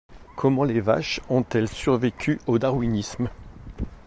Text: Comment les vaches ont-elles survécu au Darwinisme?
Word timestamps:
Comment 0.35 0.63
les 0.63 0.81
vaches 0.81 1.19
ont-elles 1.29 1.67
survécu 1.67 2.39
au 2.47 2.57
Darwinisme? 2.57 3.29